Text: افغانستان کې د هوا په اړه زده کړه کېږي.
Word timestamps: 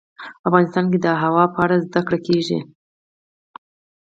افغانستان 0.47 0.85
کې 0.91 0.97
د 1.01 1.07
هوا 1.21 1.45
په 1.53 1.59
اړه 1.65 1.75
زده 1.85 2.01
کړه 2.07 2.19
کېږي. 2.27 2.59